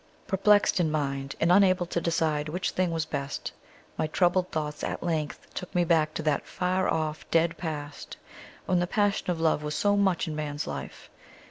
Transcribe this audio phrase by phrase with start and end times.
[0.25, 3.51] Perplexed in mind and unable to decide which thing was best,
[3.99, 8.17] my troubled thoughts at length took me back to that far off dead past,
[8.65, 11.07] when the passion of love was so much in man's life.